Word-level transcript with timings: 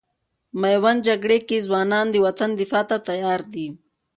میوند 0.61 0.99
جګړې 1.07 1.37
کې 1.47 1.57
ځوانان 1.67 2.05
د 2.11 2.15
وطن 2.25 2.49
دفاع 2.59 2.83
ته 2.89 2.97
تیار 3.07 3.41
دي. 3.53 3.67